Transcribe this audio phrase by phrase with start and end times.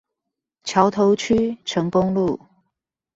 [0.63, 2.39] 橋頭區成功路